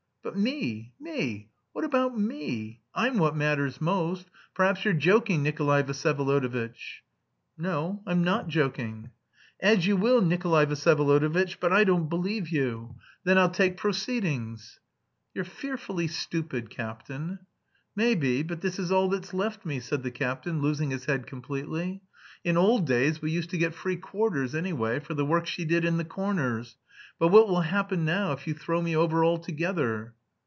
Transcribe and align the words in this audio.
"But 0.23 0.37
me, 0.37 0.93
me? 0.99 1.49
What 1.73 1.83
about 1.83 2.15
me? 2.15 2.81
I'm 2.93 3.17
what 3.17 3.35
matters 3.35 3.81
most!... 3.81 4.29
Perhaps 4.53 4.85
you're 4.85 4.93
joking, 4.93 5.41
Nikolay 5.41 5.81
Vsyevolodovitch?" 5.81 7.01
"No, 7.57 8.03
I'm 8.05 8.23
not 8.23 8.47
joking." 8.47 9.09
"As 9.59 9.87
you 9.87 9.97
will, 9.97 10.21
Nikolay 10.21 10.67
Vsyevolodovitch, 10.67 11.57
but 11.59 11.73
I 11.73 11.83
don't 11.85 12.07
believe 12.07 12.49
you.... 12.49 12.97
Then 13.23 13.39
I'll 13.39 13.49
take 13.49 13.77
proceedings." 13.77 14.79
"You're 15.33 15.43
fearfully 15.43 16.05
stupid, 16.07 16.69
captain." 16.69 17.39
"Maybe, 17.95 18.43
but 18.43 18.61
this 18.61 18.77
is 18.77 18.91
all 18.91 19.09
that's 19.09 19.33
left 19.33 19.65
me," 19.65 19.79
said 19.79 20.03
the 20.03 20.11
captain, 20.11 20.61
losing 20.61 20.91
his 20.91 21.05
head 21.05 21.25
completely. 21.25 22.03
"In 22.43 22.57
old 22.57 22.85
days 22.85 23.23
we 23.23 23.31
used 23.31 23.49
to 23.49 23.57
get 23.57 23.73
free 23.73 23.97
quarters, 23.97 24.53
anyway, 24.53 24.99
for 24.99 25.15
the 25.15 25.25
work 25.25 25.47
she 25.47 25.65
did 25.65 25.83
in 25.83 25.97
the 25.97 26.05
'corners.' 26.05 26.77
But 27.19 27.27
what 27.27 27.47
will 27.47 27.61
happen 27.61 28.03
now 28.03 28.31
if 28.31 28.47
you 28.47 28.55
throw 28.55 28.81
me 28.81 28.95
over 28.95 29.23
altogether?" 29.23 30.15